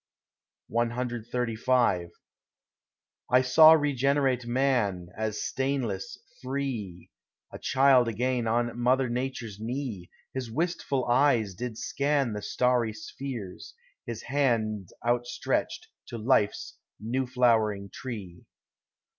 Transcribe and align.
CXXXV 0.71 2.09
I 3.29 3.41
saw 3.43 3.73
regenerate 3.73 4.47
Man, 4.47 5.09
as 5.15 5.43
stainless, 5.43 6.17
free— 6.41 7.11
A 7.53 7.59
child 7.59 8.07
again 8.07 8.47
on 8.47 8.79
mother 8.79 9.07
Nature's 9.09 9.59
knee; 9.59 10.09
His 10.33 10.49
wistful 10.49 11.05
eyes 11.05 11.53
did 11.53 11.77
scan 11.77 12.33
the 12.33 12.41
starry 12.41 12.93
spheres, 12.93 13.75
His 14.03 14.23
hand 14.23 14.89
outstretched 15.05 15.87
to 16.07 16.17
life's 16.17 16.79
new 16.99 17.27
flowering 17.27 17.91
tree. 17.93 18.45